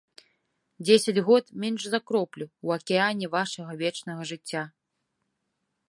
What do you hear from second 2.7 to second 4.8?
акіяне вашага вечнага жыцця.